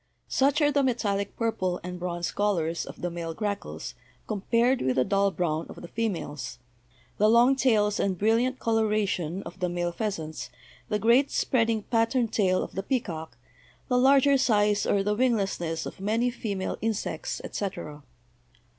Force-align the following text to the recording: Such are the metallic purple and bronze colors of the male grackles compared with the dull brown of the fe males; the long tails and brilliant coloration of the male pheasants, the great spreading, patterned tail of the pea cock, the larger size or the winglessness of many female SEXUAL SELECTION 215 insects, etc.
Such 0.29 0.61
are 0.63 0.71
the 0.71 0.81
metallic 0.81 1.35
purple 1.37 1.79
and 1.83 1.99
bronze 1.99 2.31
colors 2.31 2.87
of 2.87 3.01
the 3.03 3.11
male 3.11 3.35
grackles 3.35 3.93
compared 4.25 4.81
with 4.81 4.95
the 4.95 5.05
dull 5.05 5.29
brown 5.29 5.67
of 5.69 5.75
the 5.79 5.87
fe 5.87 6.09
males; 6.09 6.57
the 7.19 7.29
long 7.29 7.55
tails 7.55 7.99
and 7.99 8.17
brilliant 8.17 8.57
coloration 8.57 9.43
of 9.43 9.59
the 9.59 9.69
male 9.69 9.91
pheasants, 9.91 10.49
the 10.89 10.97
great 10.97 11.29
spreading, 11.29 11.83
patterned 11.83 12.33
tail 12.33 12.63
of 12.63 12.73
the 12.73 12.81
pea 12.81 12.99
cock, 12.99 13.37
the 13.89 13.97
larger 13.99 14.39
size 14.39 14.87
or 14.87 15.03
the 15.03 15.15
winglessness 15.15 15.85
of 15.85 15.99
many 15.99 16.31
female 16.31 16.77
SEXUAL 16.81 16.81
SELECTION 16.81 16.81
215 16.81 16.89
insects, 16.89 17.41
etc. 17.43 18.03